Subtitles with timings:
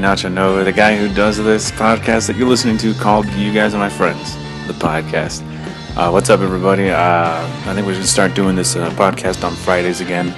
[0.00, 3.74] Nacho Nova, the guy who does this podcast that you're listening to called You Guys
[3.74, 4.36] Are My Friends,
[4.66, 5.42] the podcast.
[5.96, 6.90] Uh, what's up, everybody?
[6.90, 10.28] Uh, I think we should start doing this uh, podcast on Fridays again.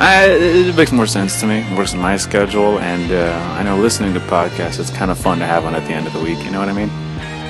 [0.00, 1.60] Uh, it makes more sense to me.
[1.60, 5.18] It works in my schedule, and uh, I know listening to podcasts is kind of
[5.18, 6.44] fun to have one at the end of the week.
[6.44, 6.90] You know what I mean?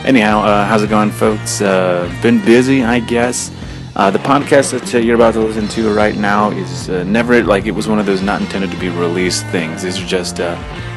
[0.06, 1.58] Anyhow, uh, how's it going, folks?
[1.58, 3.48] Been busy, I guess.
[3.94, 7.88] The podcast that you're about to listen to right now is never like it was
[7.88, 9.82] one of those not intended to be released things.
[9.82, 10.38] These are just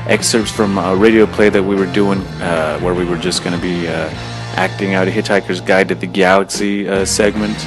[0.10, 3.56] excerpts from a radio play that we were doing, uh, where we were just going
[3.56, 4.10] to be uh,
[4.56, 7.58] acting out a Hitchhiker's Guide to the Galaxy uh, segment.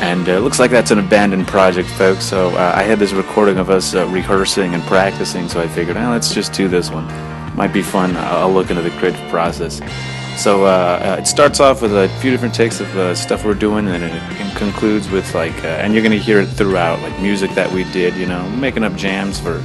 [0.00, 2.24] And uh, it looks like that's an abandoned project, folks.
[2.24, 5.96] So uh, I had this recording of us uh, rehearsing and practicing, so I figured,
[5.96, 7.06] eh, let's just do this one.
[7.56, 8.16] Might be fun.
[8.16, 9.80] I'll look into the creative process.
[10.36, 13.54] So uh, uh, it starts off with a few different takes of uh, stuff we're
[13.54, 17.50] doing, and it, concludes with like, uh, and you're gonna hear it throughout, like music
[17.52, 19.58] that we did, you know, making up jams for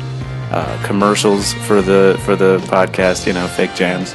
[0.51, 4.11] uh, commercials for the for the podcast, you know, fake jams.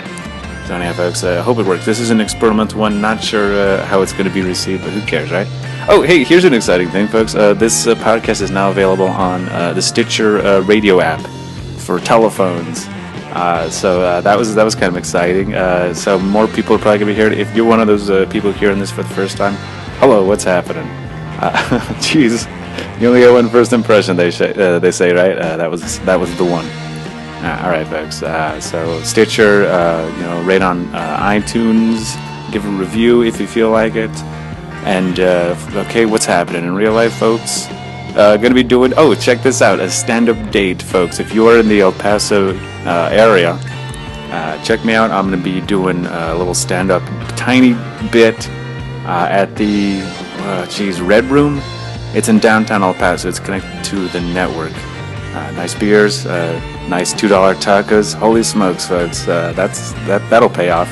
[0.66, 1.84] So anyhow, folks, I hope it works.
[1.84, 3.00] This is an experimental one.
[3.00, 5.46] Not sure uh, how it's going to be received, but who cares, right?
[5.88, 7.34] Oh, hey, here's an exciting thing, folks.
[7.34, 11.20] Uh, this uh, podcast is now available on uh, the Stitcher uh, radio app
[11.76, 12.86] for telephones.
[13.34, 15.54] Uh, so uh, that was that was kind of exciting.
[15.54, 17.30] Uh, so more people are probably gonna be here.
[17.30, 19.54] If you're one of those uh, people hearing this for the first time,
[19.98, 20.86] hello, what's happening?
[21.40, 21.52] Uh,
[21.98, 22.46] Jeez,
[23.04, 24.16] you only get one first impression.
[24.16, 25.36] They say, uh, they say right.
[25.36, 26.64] Uh, that was that was the one.
[27.44, 28.22] Uh, all right, folks.
[28.22, 32.16] Uh, so Stitcher, uh, you know, rate on uh, iTunes,
[32.50, 34.10] give a review if you feel like it.
[34.86, 37.66] And okay, what's happening in real life, folks?
[38.14, 38.94] Gonna be doing.
[38.96, 39.80] Oh, check this out!
[39.80, 41.20] A stand-up date, folks.
[41.20, 42.54] If you are in the El Paso
[42.86, 43.58] area,
[44.64, 45.10] check me out.
[45.10, 47.02] I'm gonna be doing a little stand-up,
[47.36, 47.74] tiny
[48.10, 48.48] bit
[49.04, 50.00] at the,
[50.38, 51.60] uh, Red Room.
[52.14, 53.28] It's in downtown El Paso.
[53.28, 54.72] It's connected to the network.
[55.34, 58.14] Uh, nice beers, uh, nice two dollar tacos.
[58.14, 59.26] Holy smokes, folks!
[59.26, 60.88] Uh, that's that that'll pay off.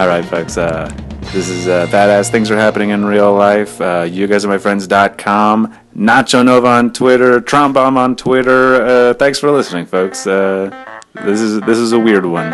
[0.00, 0.58] All right, folks.
[0.58, 0.92] Uh,
[1.32, 2.28] this is uh, badass.
[2.28, 3.80] Things are happening in real life.
[3.80, 5.78] Uh, you guys are my friends.com.
[5.96, 7.40] Nacho Nova on Twitter.
[7.40, 9.14] Traumbaum on Twitter.
[9.14, 10.24] Thanks for listening, folks.
[10.24, 12.50] This is this is a weird one.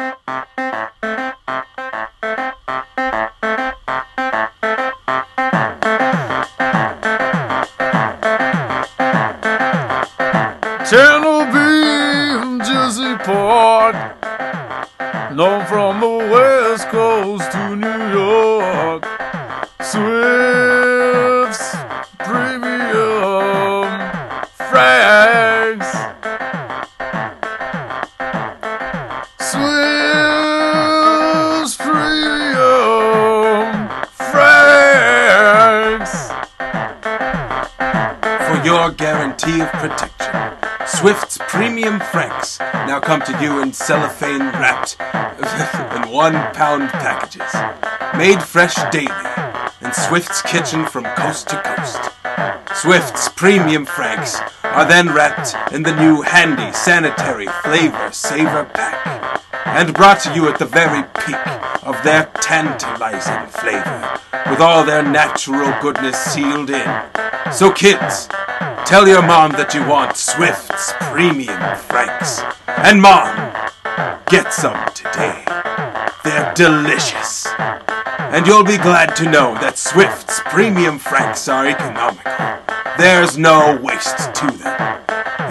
[31.61, 32.89] Swift's Premium
[34.33, 36.33] Franks.
[38.47, 40.57] For your guarantee of protection,
[40.87, 44.97] Swift's Premium Franks now come to you in cellophane wrapped
[45.97, 47.53] in one pound packages.
[48.17, 49.13] Made fresh daily
[49.83, 52.11] in Swift's kitchen from coast to coast.
[52.75, 59.10] Swift's Premium Franks are then wrapped in the new handy sanitary flavor saver pack
[59.71, 61.47] and brought to you at the very peak
[61.85, 64.21] of their tantalizing flavor
[64.51, 67.03] with all their natural goodness sealed in.
[67.53, 68.29] So kids,
[68.85, 72.43] tell your mom that you want Swift's Premium Franks.
[72.67, 73.53] And mom,
[74.27, 75.45] get some today.
[76.25, 77.47] They're delicious.
[77.59, 82.33] And you'll be glad to know that Swift's Premium Franks are economical.
[82.99, 85.01] There's no waste to them.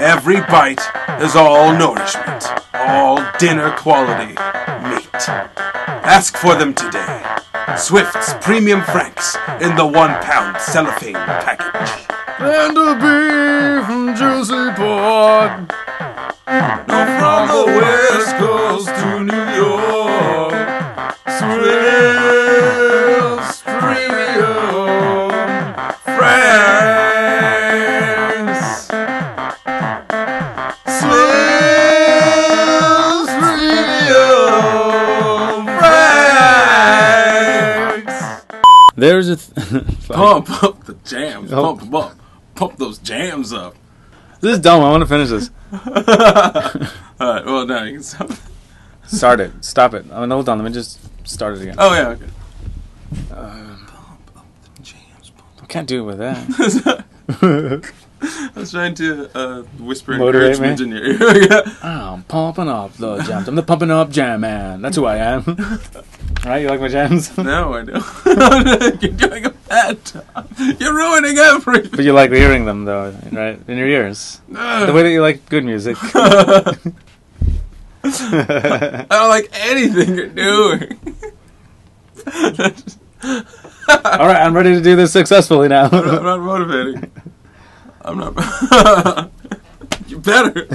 [0.02, 0.82] Every bite
[1.20, 2.46] is all nourishment,
[2.90, 4.34] all dinner quality
[4.90, 5.30] meat.
[6.04, 7.24] Ask for them today.
[7.78, 12.08] Swift's Premium Franks in the one pound cellophane package.
[12.40, 15.70] And a beef from Jersey Port.
[16.88, 20.54] No, from the West Coast to New York.
[21.28, 22.39] Swiss
[39.28, 39.54] There's a.
[39.82, 41.52] Th- Pump up the jams.
[41.52, 41.64] Oh.
[41.76, 42.16] Pump them up.
[42.56, 43.76] Pump those jams up.
[44.40, 44.82] this is dumb.
[44.82, 45.50] I want to finish this.
[47.20, 47.46] All right.
[47.46, 48.32] Well, now you can stop.
[49.06, 49.52] Start it.
[49.66, 50.06] Stop it.
[50.12, 50.58] I mean, hold on.
[50.60, 51.76] Let me just start it again.
[51.78, 52.10] Oh yeah.
[52.10, 52.26] Okay.
[55.62, 57.04] I can't do it with that.
[58.22, 60.86] I was trying to uh, whisper Motivate encouragement me?
[60.86, 61.48] in your ear.
[61.50, 61.62] yeah.
[61.84, 63.48] I'm pumping up the jams.
[63.48, 64.82] I'm the pumping up jam man.
[64.82, 65.44] That's who I am.
[66.46, 66.62] Right?
[66.62, 67.36] You like my jams?
[67.38, 69.02] No, I don't.
[69.02, 70.48] You're doing a bad job.
[70.80, 71.92] You're ruining everything.
[71.92, 73.60] but you like hearing them, though, right?
[73.68, 74.42] In your ears.
[74.50, 75.98] The way that you like good music.
[78.02, 81.00] I don't like anything you're doing.
[83.26, 85.90] All right, I'm ready to do this successfully now.
[85.92, 87.12] I'm not motivating.
[88.02, 89.32] I'm not.
[90.08, 90.66] you better.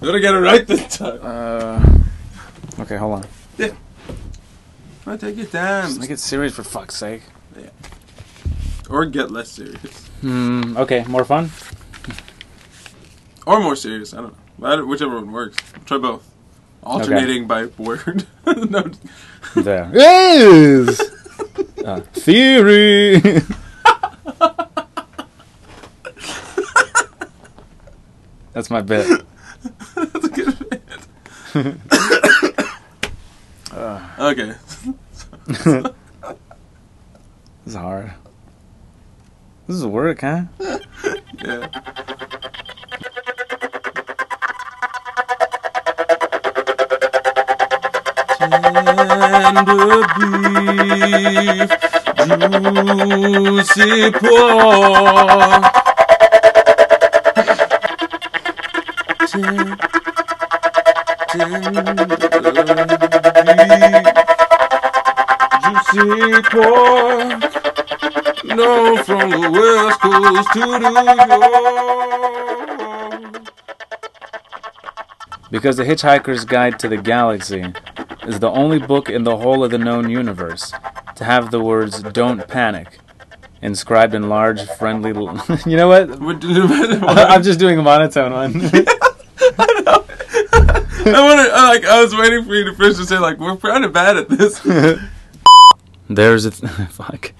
[0.00, 1.18] better get it right this time.
[1.22, 3.76] Uh, okay, hold on.
[5.06, 5.98] I take your time.
[5.98, 7.22] Make it serious for fuck's sake.
[7.56, 7.70] Yeah.
[8.90, 10.06] Or get less serious.
[10.20, 10.76] Hmm.
[10.76, 11.50] Okay, more fun.
[13.46, 14.12] Or more serious.
[14.14, 14.84] I don't know.
[14.86, 15.56] Whichever one works.
[15.84, 16.28] Try both.
[16.82, 18.26] Alternating by word.
[18.46, 18.90] no,
[19.54, 21.00] There is
[21.84, 23.20] a theory.
[28.52, 29.06] That's my bit.
[29.94, 30.82] that's a good bit.
[34.18, 34.54] okay.
[35.66, 35.92] This
[37.66, 38.12] is hard.
[39.66, 40.42] This is work, huh?
[41.42, 41.66] Yeah.
[48.38, 51.70] Tender beef,
[53.66, 55.85] juicy pork.
[65.96, 67.42] Juicy pork.
[68.44, 70.92] No, from the west coast to New
[73.32, 73.52] York.
[75.50, 77.64] Because The Hitchhiker's Guide to the Galaxy
[78.26, 80.72] is the only book in the whole of the known universe
[81.16, 82.98] to have the words "Don't panic"
[83.62, 85.12] inscribed in large, friendly.
[85.12, 86.10] L- you know what?
[87.30, 88.52] I'm just doing a monotone one.
[91.08, 93.56] I wanted, I, like, I was waiting for you to finish to say, like, we're
[93.56, 94.60] kind of bad at this.
[96.08, 97.32] There's a th- fuck.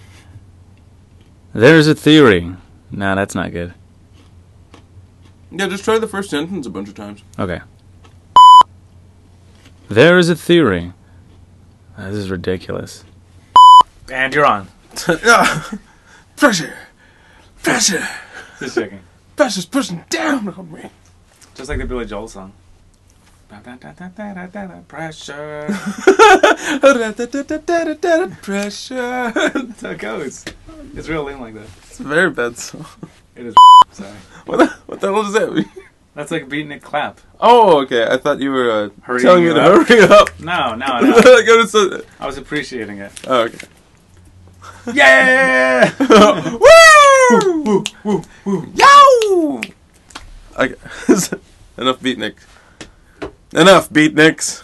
[1.52, 2.54] There's a theory.
[2.90, 3.74] Nah, that's not good.
[5.50, 7.22] yeah, just try the first sentence a bunch of times.
[7.38, 7.60] Okay.
[9.88, 10.92] There is a theory.
[11.96, 13.04] This is ridiculous.
[14.10, 14.68] And you're on.
[15.24, 15.62] yeah.
[16.36, 16.76] Pressure.
[17.62, 18.06] Pressure.
[18.58, 19.00] Just checking.
[19.36, 20.90] Pressure's pushing down on me.
[21.54, 22.52] Just like the Billy Joel song.
[24.88, 25.66] Pressure.
[28.42, 29.32] Pressure.
[29.34, 30.44] That's how it goes.
[30.94, 31.68] It's real lame like that.
[31.82, 32.86] It's a very bad song.
[33.34, 33.54] It is.
[33.92, 34.10] Sorry.
[34.46, 35.70] What the, what the hell does that mean?
[36.14, 37.20] That's like beating it clap.
[37.40, 38.06] Oh, okay.
[38.06, 39.86] I thought you were uh, telling me to up.
[39.86, 40.40] hurry up.
[40.40, 42.02] No, no, no.
[42.18, 43.12] I was appreciating it.
[43.26, 43.66] oh, okay.
[44.92, 45.92] Yeah!
[46.00, 47.62] woo!
[47.64, 47.84] Woo!
[48.04, 48.22] Woo!
[48.44, 48.72] Woo!
[48.74, 49.60] Yow!
[50.58, 50.74] Okay.
[51.76, 52.44] Enough beatniks.
[53.56, 54.62] Enough beatniks.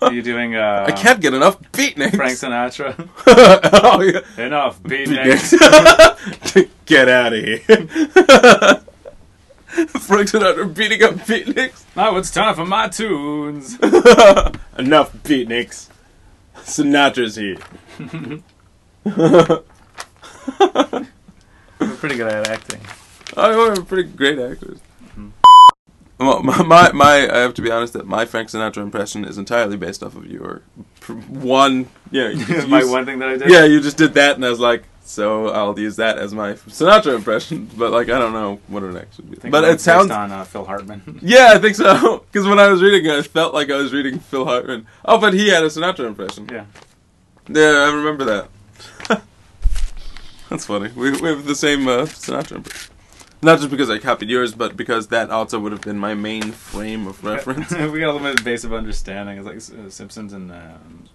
[0.00, 2.16] Are you doing uh, I can't get enough beatniks.
[2.16, 3.10] Frank Sinatra?
[3.84, 4.20] oh, yeah.
[4.46, 5.52] Enough, beatniks.
[5.52, 6.68] Beatniks.
[6.86, 7.58] get out of here.
[10.00, 11.84] Frank Sinatra beating up beatniks.
[11.94, 13.74] now it's time for my tunes.
[14.78, 15.90] Enough beatniks.
[16.56, 17.58] Sinatra's here.
[19.04, 19.62] We're
[21.96, 22.80] pretty good at acting.
[23.36, 24.80] I we're pretty great actors.
[26.20, 29.38] Well, my, my, my, I have to be honest that my Frank Sinatra impression is
[29.38, 30.62] entirely based off of your
[31.28, 33.50] one, yeah, you, my one thing that I did?
[33.50, 36.52] yeah, you just did that, and I was like, so I'll use that as my
[36.52, 39.48] Sinatra impression, but like I don't know what an it actually be.
[39.48, 41.18] But it sounds, based on uh, Phil Hartman.
[41.22, 43.92] yeah, I think so, because when I was reading it, I felt like I was
[43.92, 44.86] reading Phil Hartman.
[45.06, 46.48] Oh, but he had a Sinatra impression.
[46.52, 46.66] yeah.
[47.48, 49.22] Yeah, I remember that.
[50.50, 50.90] That's funny.
[50.94, 52.92] We, we have the same uh, Sinatra impression.
[53.42, 56.52] Not just because I copied yours, but because that also would have been my main
[56.52, 57.70] frame of reference.
[57.70, 59.38] we got a limited base of understanding.
[59.38, 61.08] It's like uh, Simpsons and um,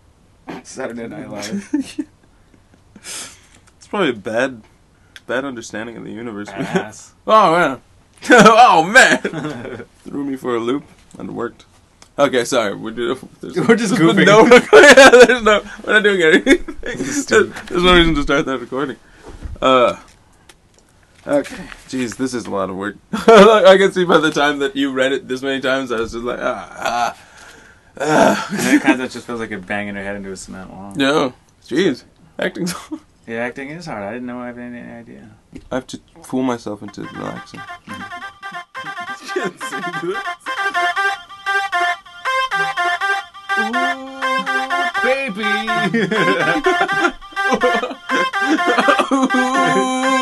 [0.63, 1.69] Saturday Night Live.
[2.95, 4.63] it's probably a bad,
[5.27, 6.49] bad understanding of the universe.
[6.49, 7.13] Ass.
[7.27, 7.81] oh man,
[8.31, 10.83] oh man, threw me for a loop
[11.19, 11.65] and it worked.
[12.17, 12.73] Okay, sorry.
[12.73, 14.25] We're, do, there's, We're just goofing.
[14.25, 15.61] No, yeah, there's no.
[15.85, 16.77] We're not doing anything.
[16.81, 17.29] There's
[17.83, 18.95] no reason to start that recording.
[19.61, 19.97] Uh.
[21.27, 21.55] Okay.
[21.87, 22.97] Jeez, this is a lot of work.
[23.13, 26.11] I can see by the time that you read it this many times, I was
[26.11, 27.17] just like, ah, ah,
[27.99, 28.47] ah.
[28.51, 30.69] And then it kind of just feels like you're banging your head into a cement
[30.69, 30.93] wall.
[30.95, 31.33] No.
[31.63, 32.03] Jeez.
[32.37, 32.75] Acting's.
[33.27, 34.03] Yeah, acting is hard.
[34.03, 35.31] I didn't know I had any idea.
[35.71, 37.59] I have to fool myself into relaxing.
[39.33, 40.23] Can't sing this.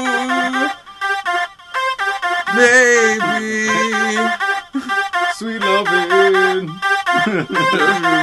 [2.55, 3.67] Baby,
[5.33, 6.69] Sweet loving.
[7.25, 7.43] you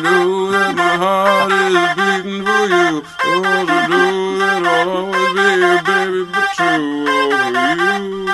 [0.07, 3.03] know that my heart is beating for you.
[3.25, 8.31] Oh, to know that I'll always be a baby, but true for you.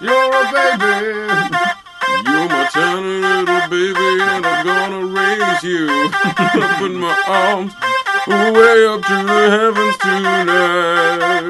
[0.00, 1.06] You're a baby.
[2.26, 7.72] You're my tiny little baby, and I'm gonna raise you up in my arms,
[8.28, 11.40] way up to the heavens tonight.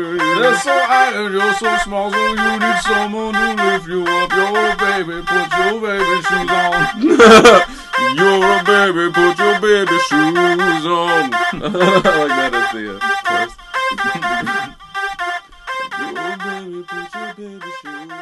[0.41, 4.33] They're so high and you're so small, so you need someone to lift you up.
[4.33, 6.83] Your baby, put your baby shoes on.
[8.17, 11.35] You're a baby, put your baby shoes on.
[11.35, 11.69] I
[12.19, 13.55] like that as the uh, chorus.
[15.99, 18.13] Your baby, put your baby shoes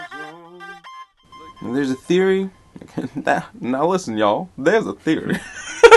[1.63, 1.75] on.
[1.75, 2.51] There's a theory.
[3.15, 4.49] now, now listen, y'all.
[4.57, 5.39] There's a theory.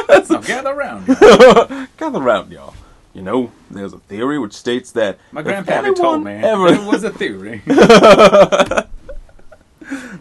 [0.10, 1.08] Now gather around.
[1.98, 2.74] Gather round, y'all.
[3.14, 6.86] You know, there's a theory which states that My if grandpa told me anyone it
[6.86, 7.62] was a theory.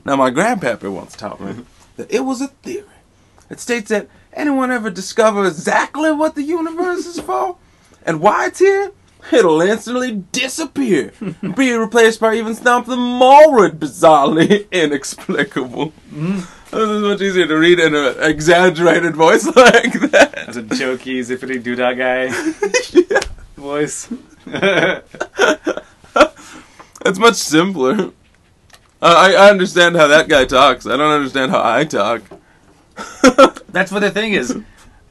[0.05, 1.65] Now, my grandpappy once taught me
[1.97, 2.87] that it was a theory.
[3.50, 7.57] It states that anyone ever discover exactly what the universe is for
[8.07, 8.93] and why it's here,
[9.32, 11.12] it'll instantly disappear
[11.56, 15.92] be replaced by even something more bizarrely inexplicable.
[16.10, 20.32] This is much easier to read in an exaggerated voice like that.
[20.34, 22.28] That's a jokey, zippity doodah guy
[23.56, 24.08] voice.
[27.06, 28.12] It's much simpler.
[29.00, 30.84] Uh, I, I understand how that guy talks.
[30.87, 32.22] I don't understand how I talk.
[33.70, 34.56] That's what the thing is.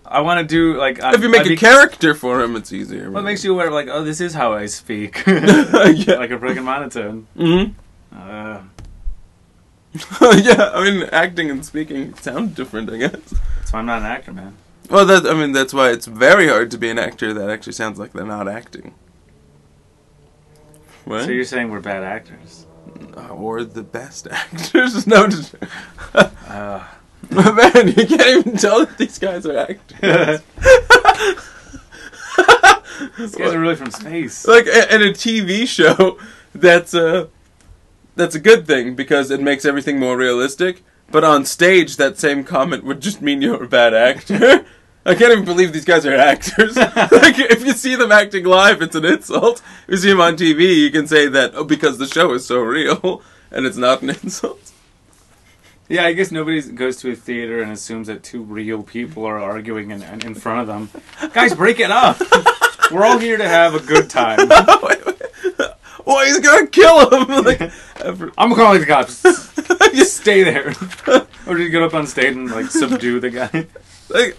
[0.10, 3.12] I want to do like If you make a character for him, it's easier.
[3.12, 6.16] What makes you aware of like, oh, this is how I speak, yeah.
[6.16, 7.28] like a freaking monotone.
[7.36, 7.64] hmm
[8.16, 8.62] Uh,
[10.22, 13.12] yeah, I mean, acting and speaking sound different, I guess.
[13.58, 14.56] that's why I'm not an actor, man.
[14.90, 17.74] Well, that I mean, that's why it's very hard to be an actor that actually
[17.74, 18.94] sounds like they're not acting.
[21.06, 21.26] What?
[21.26, 22.66] So you're saying we're bad actors?
[23.32, 25.06] Or the best actors?
[25.08, 25.56] no, just,
[26.14, 26.84] Uh,
[27.32, 30.42] man, you can't even tell that these guys are actors.
[33.18, 34.48] these guys are really from space.
[34.48, 36.18] like in a TV show,
[36.54, 37.30] that's a
[38.16, 40.84] that's a good thing because it makes everything more realistic.
[41.10, 44.66] But on stage, that same comment would just mean you're a bad actor.
[45.06, 46.76] I can't even believe these guys are actors.
[46.76, 49.62] like, if you see them acting live, it's an insult.
[49.88, 52.46] If you see them on TV, you can say that oh, because the show is
[52.46, 54.74] so real, and it's not an insult.
[55.90, 59.40] Yeah, I guess nobody goes to a theater and assumes that two real people are
[59.40, 61.32] arguing in, in front of them.
[61.34, 62.18] Guys, break it up.
[62.92, 64.50] We're all here to have a good time.
[64.84, 65.22] wait, wait.
[66.10, 67.44] Oh, he's gonna kill him!
[67.44, 67.62] like,
[68.38, 69.22] I'm calling the cops.
[69.94, 70.70] Just stay there.
[71.48, 73.68] Or just get up on stage and like subdue the guy.
[74.10, 74.38] like,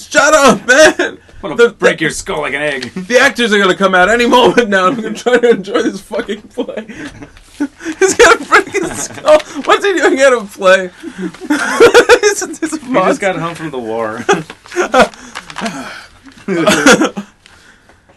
[0.00, 1.18] shut up, man!
[1.42, 2.84] I want The- break your skull like an egg.
[2.94, 4.86] The actors are gonna come out any moment now.
[4.86, 6.86] I'm gonna try to enjoy this fucking play.
[7.98, 8.35] He's gonna break his skull.
[9.24, 10.90] Oh, what's he doing at a play?
[10.94, 14.18] it's, it's a We just got home from the war.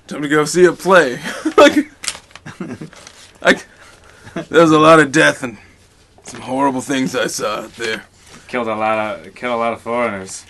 [0.07, 1.19] Time to go see a play.
[1.57, 1.91] like,
[3.41, 3.65] like,
[4.49, 5.57] there's a lot of death and
[6.23, 8.03] some horrible things I saw out there.
[8.47, 10.45] killed a lot of killed a lot of foreigners.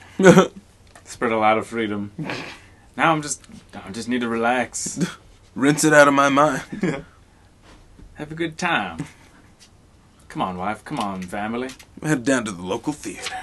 [1.06, 2.12] Spread a lot of freedom.
[2.98, 5.00] Now I'm just I just need to relax.
[5.56, 6.62] Rinse it out of my mind.
[8.16, 9.06] Have a good time.
[10.30, 10.86] Come on, wife.
[10.86, 11.70] Come on, family.
[12.04, 13.36] Head down to the local theater.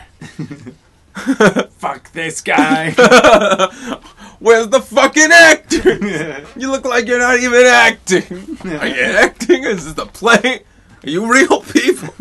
[1.78, 2.90] Fuck this guy.
[4.38, 6.47] Where's the fucking actor?
[6.57, 8.59] You look like you're not even acting.
[8.64, 9.64] Are you acting?
[9.64, 10.62] Is this a play?
[11.05, 12.14] Are you real people?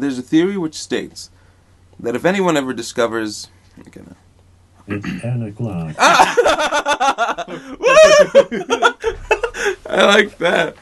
[0.00, 1.28] There's a theory which states
[1.98, 3.48] that if anyone ever discovers.
[3.88, 4.14] Okay, no.
[4.86, 5.94] It's 10 o'clock.
[9.86, 10.76] I like that.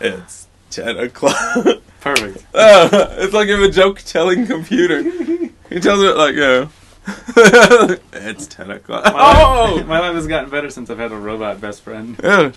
[0.00, 1.82] It's 10 o'clock.
[2.00, 2.44] Perfect.
[2.54, 2.88] Uh,
[3.18, 5.02] it's like if a joke telling computer.
[5.02, 6.68] He tells it like, yeah.
[8.12, 9.04] it's 10 o'clock.
[9.04, 9.74] My, Oh!
[9.76, 12.18] life, my life has gotten better since I've had a robot best friend.
[12.22, 12.52] Yeah.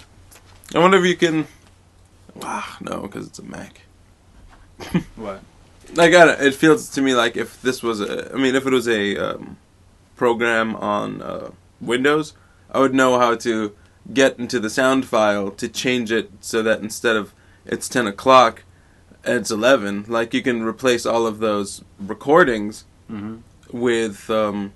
[0.74, 1.48] I wonder if you can.
[2.36, 3.82] Wow, no, because it's a Mac.
[5.16, 5.42] What?
[5.98, 6.46] I got it.
[6.46, 9.18] It feels to me like if this was a, I mean, if it was a
[9.18, 9.58] um,
[10.16, 12.34] program on uh, Windows,
[12.72, 13.76] I would know how to
[14.14, 17.34] get into the sound file to change it so that instead of
[17.66, 18.64] it's ten o'clock,
[19.24, 20.06] it's eleven.
[20.08, 23.38] Like you can replace all of those recordings hmm
[23.72, 24.72] with, um,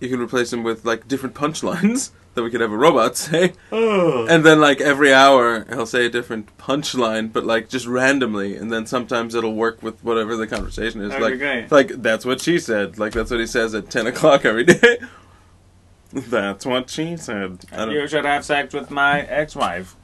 [0.00, 3.52] you can replace them with like different punchlines that we could have a robot say.
[3.70, 8.72] And then like every hour he'll say a different punchline, but like just randomly, and
[8.72, 11.10] then sometimes it'll work with whatever the conversation is.
[11.10, 12.98] That'd like like that's what she said.
[12.98, 14.98] Like that's what he says at ten o'clock every day.
[16.12, 17.64] that's what she said.
[17.72, 19.96] You should have sex with my ex-wife.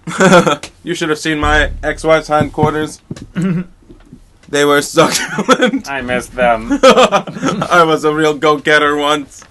[0.82, 3.00] You should have seen my ex-wife's hindquarters.
[4.48, 5.88] they were succulent.
[5.90, 6.68] I miss them.
[6.82, 9.44] I was a real go-getter once.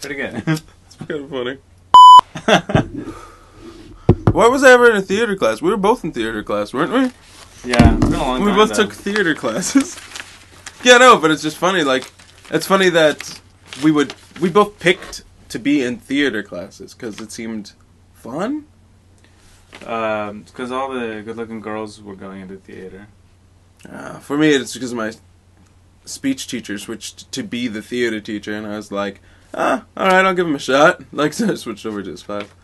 [0.00, 0.42] Pretty good.
[0.86, 1.58] It's kind of funny.
[4.32, 5.62] Why was I ever in a theater class?
[5.62, 7.70] We were both in theater class, weren't we?
[7.70, 8.84] Yeah, it's been a long We time, both though.
[8.84, 9.96] took theater classes.
[10.84, 11.84] yeah, no, but it's just funny.
[11.84, 12.10] Like,
[12.50, 13.40] it's funny that
[13.82, 17.72] we would we both picked to be in theater classes because it seemed
[18.14, 18.66] fun.
[19.80, 23.08] because all the good-looking girls were going into theater.
[23.88, 25.12] Uh, for me, it's because my
[26.04, 29.20] speech teacher switched to be the theater teacher, and I was like,
[29.54, 31.02] ah, all right, I'll give him a shot.
[31.12, 32.54] Like, so I switched over to his five.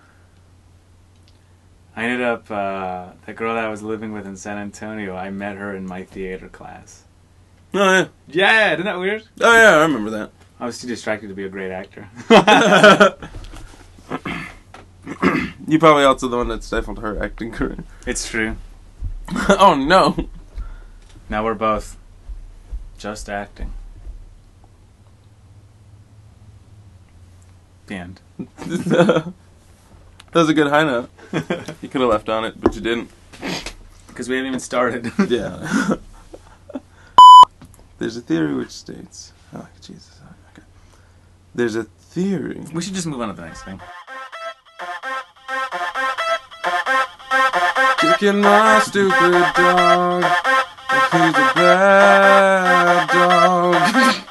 [1.95, 5.17] I ended up uh, the girl that I was living with in San Antonio.
[5.17, 7.05] I met her in my theater class.
[7.75, 9.25] Oh yeah, Yeah, isn't that weird?
[9.41, 10.31] oh yeah, I remember that.
[10.61, 12.09] I was too distracted to be a great actor.
[15.67, 17.85] you probably also the one that stifled her acting career.
[18.07, 18.57] it's true.
[19.49, 20.29] oh no.
[21.29, 21.97] Now we're both
[22.99, 23.73] just acting.
[27.89, 28.21] End.
[28.39, 29.33] that
[30.35, 31.11] was a good high note.
[31.83, 33.11] You could have left on it, but you didn't.
[34.09, 35.13] Because we haven't even started.
[35.29, 35.97] Yeah.
[37.99, 39.33] There's a theory which states.
[39.55, 40.21] Oh, Jesus.
[40.53, 40.67] Okay.
[41.55, 42.63] There's a theory.
[42.73, 43.81] we should just move on to the next thing.
[47.99, 50.25] Kicking my stupid dog.
[51.13, 53.77] He's a bad dog.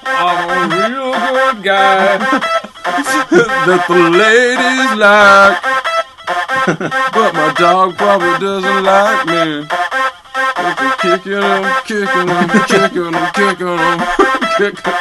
[0.06, 2.52] I'm a real good guy.
[3.36, 5.60] That the ladies like.
[7.14, 9.68] but my dog probably doesn't like me.
[10.58, 14.00] If you're kicking him, kicking him, kicking him, kicking him,
[14.58, 14.96] kicking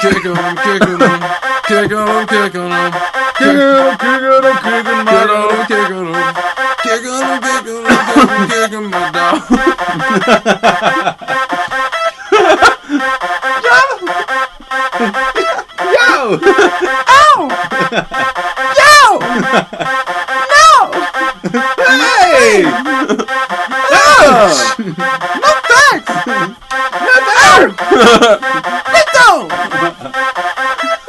[0.00, 1.20] Kicking him, kicking him,
[1.68, 2.96] kicking him, kicking him, kicking him,
[3.36, 3.60] kicking
[4.30, 6.16] him, kicking my dog, kicking him,
[6.82, 7.84] kicking him, kicking
[8.88, 8.96] him,
[10.30, 10.59] kicking,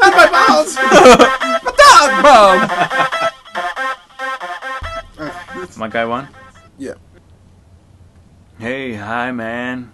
[0.01, 0.75] kicking my balls!
[1.63, 2.57] my dog.
[5.77, 6.27] My guy won?
[6.77, 6.93] Yeah.
[8.59, 9.91] Hey, hi, man.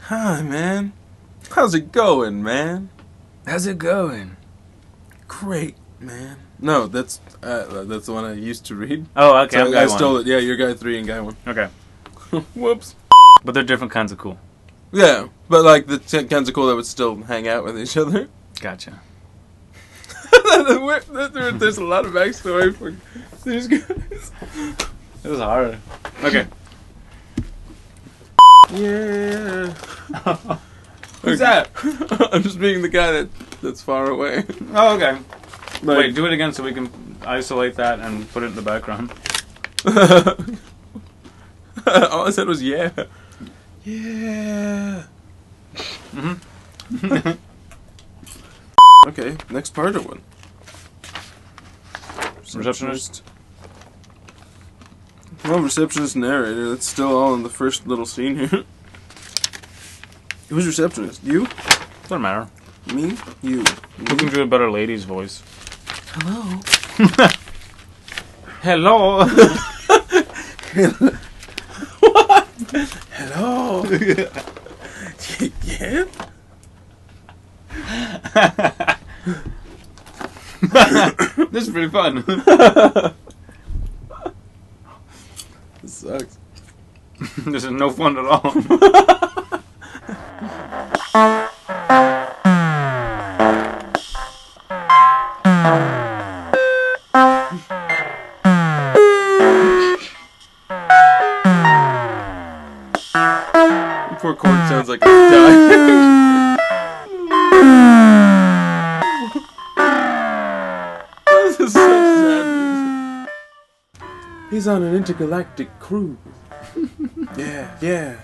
[0.00, 0.92] Hi, man.
[1.50, 2.90] How's it going, man?
[3.46, 4.36] How's it going?
[5.40, 6.36] Great, man.
[6.60, 9.06] No, that's uh, that's the one I used to read.
[9.16, 9.96] Oh, okay, So I'm guy I one.
[9.98, 10.26] stole it.
[10.26, 11.36] Yeah, you're guy three and guy one.
[11.46, 11.68] Okay.
[12.54, 12.94] Whoops.
[13.44, 14.38] But they're different kinds of cool.
[14.92, 17.96] Yeah, but like the t- kinds of cool that would still hang out with each
[17.96, 18.28] other.
[18.60, 19.00] Gotcha.
[20.32, 22.94] There's a lot of backstory for
[23.44, 24.30] these guys.
[25.24, 25.78] It was hard.
[26.22, 26.46] Okay.
[28.72, 29.66] Yeah.
[31.22, 31.70] Who's that?
[32.32, 33.28] I'm just being the guy that
[33.64, 34.44] that's far away.
[34.74, 35.18] Oh, okay.
[35.82, 36.90] Like, Wait, do it again so we can
[37.26, 39.12] isolate that and put it in the background.
[41.86, 42.90] All I said was yeah.
[43.84, 45.04] Yeah.
[46.14, 47.32] Mm-hmm.
[49.08, 50.22] okay, next part of one.
[52.54, 53.22] Receptionist.
[55.44, 56.70] Well, receptionist narrator.
[56.70, 58.64] That's still all in the first little scene here.
[60.48, 61.22] Who's receptionist?
[61.22, 61.46] You?
[62.04, 62.48] Doesn't matter.
[62.94, 63.16] Me?
[63.42, 63.64] You?
[63.98, 65.42] We can do a better lady's voice.
[66.12, 66.60] Hello.
[68.62, 69.26] Hello.
[71.98, 72.46] What?
[73.10, 73.84] Hello.
[75.64, 76.04] yeah.
[81.50, 82.24] this is pretty fun.
[85.82, 86.38] This sucks.
[87.38, 88.52] this is no fun at all.
[114.54, 116.16] He's on an intergalactic cruise.
[117.36, 118.20] yeah, yeah.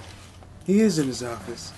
[0.64, 1.72] He is in his office.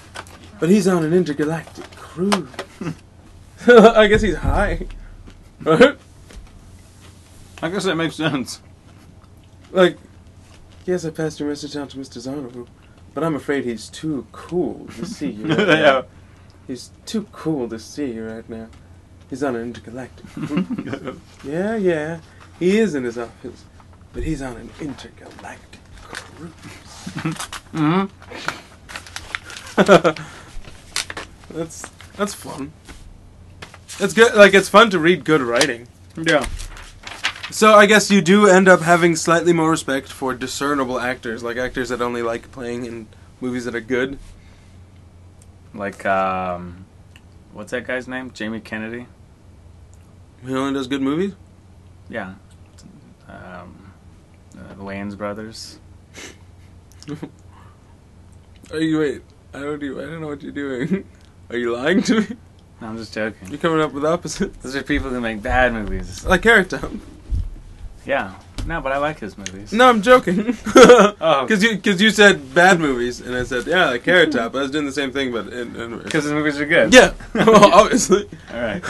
[0.61, 2.51] But he's on an intergalactic cruise.
[3.67, 4.89] I guess he's high.
[5.63, 5.97] Right?
[7.63, 8.61] I guess that makes sense.
[9.71, 9.97] Like,
[10.85, 12.19] yes, I passed your message on to Mr.
[12.19, 12.69] Zarniwoop,
[13.15, 15.47] but I'm afraid he's too cool to see you.
[15.47, 16.05] right now."
[16.67, 18.69] He's too cool to see you right now.
[19.31, 20.27] He's on an intergalactic
[21.43, 22.21] yeah, yeah.
[22.59, 23.65] He is in his office,
[24.13, 26.53] but he's on an intergalactic cruise.
[27.73, 28.07] Mm-hmm.
[31.55, 32.73] That's that's fun.
[33.99, 34.35] It's good.
[34.35, 35.89] Like it's fun to read good writing.
[36.17, 36.47] Yeah.
[37.51, 41.59] So I guess you do end up having slightly more respect for discernible actors, like
[41.59, 43.07] actors that only like playing in
[43.41, 44.19] movies that are good.
[45.75, 46.87] Like, um,
[47.53, 48.31] what's that guy's name?
[48.33, 49.07] Jamie Kennedy.
[50.47, 51.35] He only does good movies.
[52.09, 52.35] Yeah.
[53.29, 53.82] Um,
[54.77, 55.79] the Wayans brothers.
[58.73, 59.23] Are you wait?
[59.55, 59.83] I don't.
[59.83, 61.05] Even, I don't know what you're doing.
[61.51, 62.27] Are you lying to me?
[62.81, 63.49] No, I'm just joking.
[63.49, 64.57] You're coming up with opposites.
[64.59, 66.25] Those are people who make bad movies.
[66.25, 66.91] Like Carrot Top.
[68.07, 68.35] Yeah.
[68.67, 69.73] No, but I like his movies.
[69.73, 70.57] No, I'm joking.
[71.25, 71.43] Oh.
[71.47, 74.55] Because you because you said bad movies, and I said yeah, like Carrot Top.
[74.57, 75.45] I was doing the same thing, but
[76.03, 76.93] Because his movies are good.
[76.93, 78.29] yeah, well, obviously.
[78.53, 78.83] All right.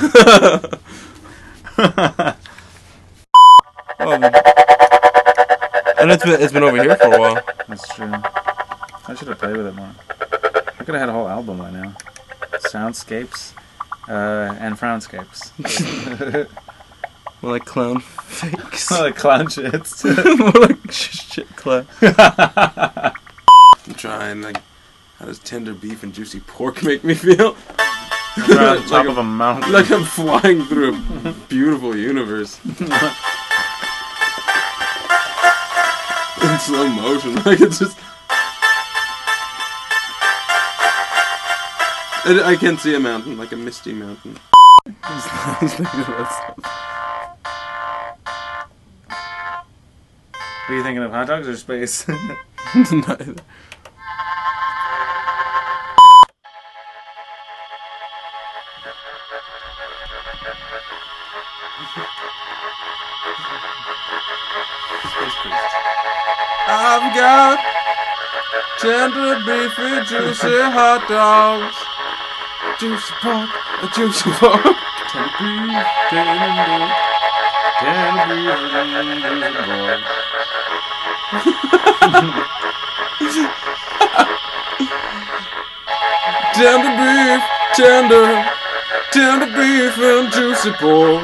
[6.12, 7.42] It's been it's been over here for a while.
[7.68, 8.12] That's true.
[8.12, 9.90] I should have played with it more.
[10.79, 11.94] I could have had a whole album by now.
[12.59, 13.53] Soundscapes
[14.09, 15.53] uh, and frownscapes.
[17.42, 18.90] More like clown fakes.
[18.90, 20.05] like clown shits.
[20.38, 21.87] More like shit clown.
[23.85, 24.59] I'm trying like,
[25.18, 27.57] how does tender beef and juicy pork make me feel?
[28.48, 29.72] We're on top Like of a mountain.
[29.72, 30.94] Like I'm flying through
[31.25, 32.61] a beautiful universe.
[36.53, 37.97] In slow motion, like it's just.
[42.25, 44.38] I, I can see a mountain, like a misty mountain.
[44.85, 44.93] What
[50.69, 52.07] are you thinking of, hot dogs or space?
[52.75, 53.35] Neither.
[67.23, 67.59] I've
[68.81, 71.77] tender beefy juicy hot dogs,
[72.81, 74.59] juicy pork, a juicy pork.
[75.07, 76.83] Tender beef, tender,
[77.79, 78.59] tender beef,
[79.23, 80.03] tender boy.
[86.59, 87.43] Tender beef,
[87.79, 88.27] tender,
[89.13, 91.23] tender beef and juicy pork.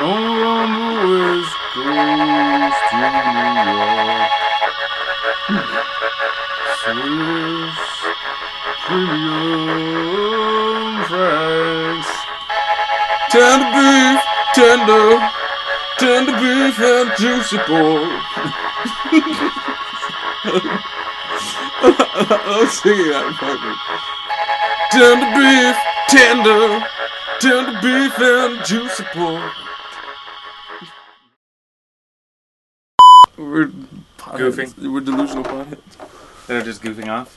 [0.00, 0.88] All on the
[1.36, 4.30] west coast to York.
[6.80, 8.00] Swift's
[8.86, 10.28] premium
[11.08, 12.10] franks.
[13.30, 14.20] Tender beef,
[14.54, 15.08] tender,
[15.98, 18.22] tender beef and juicy pork.
[22.22, 23.78] I was singing that fucking.
[24.90, 25.76] Tender beef,
[26.08, 26.62] tender,
[27.40, 29.69] tender beef and juicy pork.
[34.40, 34.90] Goofing.
[34.90, 36.46] We're delusional potheads.
[36.46, 37.36] They're just goofing off.